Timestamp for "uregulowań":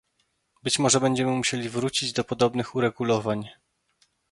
2.75-3.49